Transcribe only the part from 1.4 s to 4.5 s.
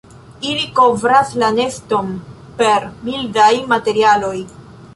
la neston per mildaj materialoj.